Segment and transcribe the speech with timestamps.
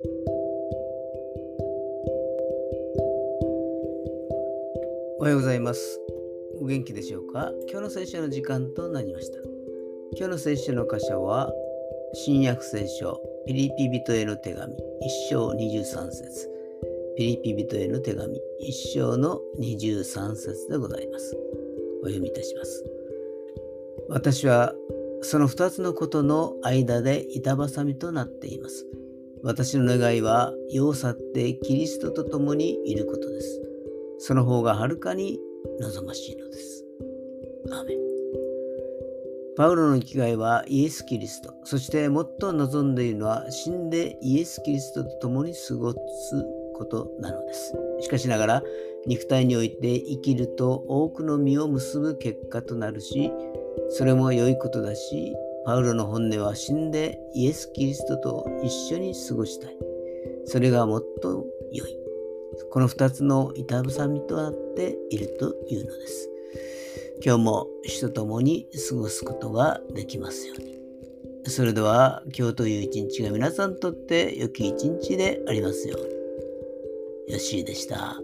[0.00, 0.06] お
[5.22, 5.98] はようございます。
[6.60, 7.50] お元気でしょうか？
[7.68, 9.40] 今日の聖書の時間となりました。
[10.16, 11.52] 今日の聖書の箇所は、
[12.14, 14.76] 新約聖書、ピリピ人への手紙、1
[15.30, 16.48] 章23節
[17.16, 18.40] ピリピ人への手紙、1
[18.94, 21.36] 章の23節でございます。
[22.04, 22.84] お読みいたします。
[24.08, 24.76] 私は
[25.22, 28.86] その2つのことの間で板挟みとなっています。
[29.42, 33.62] 私の願いは世を去ってキリストと共にいることです。
[34.18, 35.38] その方がはるかに
[35.80, 36.84] 望ましいのです。
[37.70, 37.94] アメ
[39.56, 45.98] パウロの生きがいはイエス・キリスト、そして最も望んでいるのは死んでイエス・キリストと共に過ごす
[46.74, 47.74] ことなのです。
[48.00, 48.62] しかしながら、
[49.06, 53.32] 肉体において生きると多くの実を結ぶ結果となるし、
[53.88, 55.34] それも良いことだし、
[55.68, 59.76] パウロの本音は死んでイエス・キリストと一緒に過ごしたい。
[60.46, 61.94] それがもっと良い。
[62.70, 66.30] この2つの板挟みとなっているというのです。
[67.22, 70.78] 今日も主と共に過ごすことができますように。
[71.50, 77.34] それでは今日という一日が皆さんにとって良き一日でありますように。
[77.34, 78.16] よしーでした。